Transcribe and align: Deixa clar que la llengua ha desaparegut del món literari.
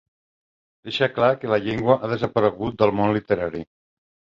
Deixa 0.89 1.09
clar 1.19 1.29
que 1.43 1.53
la 1.53 1.61
llengua 1.67 2.01
ha 2.03 2.13
desaparegut 2.17 2.85
del 2.85 2.99
món 3.01 3.19
literari. 3.23 3.69